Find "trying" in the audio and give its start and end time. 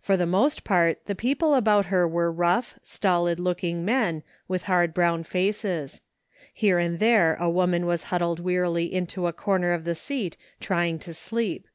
10.58-10.98